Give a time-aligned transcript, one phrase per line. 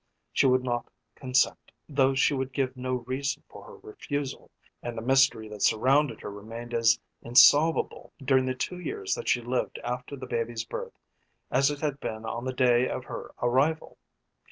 [0.33, 4.49] She would not consent, though she would give no reason for her refusal,
[4.81, 9.41] and the mystery that surrounded her remained as insolvable during the two years that she
[9.41, 10.97] lived after the baby's birth
[11.51, 13.99] as it had been on the day of her arrival.